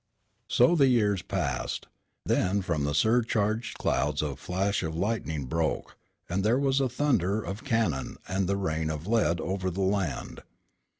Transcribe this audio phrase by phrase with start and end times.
[0.47, 1.85] So the years passed.
[2.25, 5.95] Then from the surcharged clouds a flash of lightning broke,
[6.27, 10.41] and there was the thunder of cannon and the rain of lead over the land.